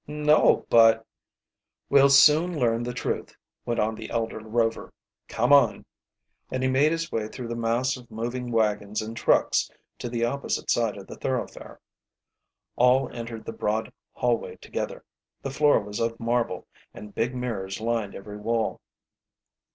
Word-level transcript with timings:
"No, 0.07 0.65
but" 0.67 1.05
"We'll 1.91 2.09
soon 2.09 2.57
learn 2.59 2.81
the 2.81 2.91
truth," 2.91 3.35
went 3.67 3.79
on 3.79 3.93
the 3.93 4.09
elder 4.09 4.39
Rover. 4.39 4.91
"Come 5.27 5.53
on." 5.53 5.85
And 6.49 6.63
he 6.63 6.69
made 6.69 6.91
his 6.91 7.11
way 7.11 7.27
through 7.27 7.49
the 7.49 7.55
mass 7.55 7.95
of 7.97 8.09
moving 8.09 8.51
wagons 8.51 9.03
and 9.03 9.15
trucks 9.15 9.69
to 9.99 10.09
the 10.09 10.25
opposite 10.25 10.71
side 10.71 10.97
of 10.97 11.05
the 11.05 11.17
thoroughfare. 11.17 11.79
All 12.75 13.13
entered 13.15 13.45
the 13.45 13.53
broad 13.53 13.93
hallway 14.13 14.55
together. 14.55 15.05
The 15.43 15.51
floor 15.51 15.79
was 15.81 15.99
of 15.99 16.19
marble, 16.19 16.65
and 16.95 17.13
big 17.13 17.35
mirrors 17.35 17.79
lined 17.79 18.15
every 18.15 18.37
wall. 18.37 18.81